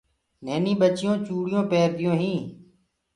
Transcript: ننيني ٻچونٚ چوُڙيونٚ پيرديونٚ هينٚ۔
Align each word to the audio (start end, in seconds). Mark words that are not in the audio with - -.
ننيني 0.45 0.73
ٻچونٚ 0.79 1.23
چوُڙيونٚ 1.25 1.69
پيرديونٚ 1.71 2.19
هينٚ۔ 2.21 2.47